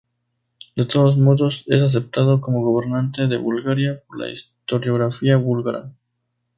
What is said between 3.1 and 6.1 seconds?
de Bulgaria por la historiografía búlgara.